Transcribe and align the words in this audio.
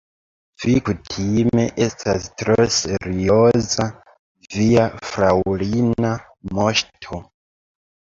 Vi 0.61 0.71
kutime 0.87 1.65
estas 1.87 2.25
tro 2.43 2.57
serioza, 2.79 3.87
via 4.57 4.89
fraŭlina 5.13 6.19
moŝto. 6.59 7.25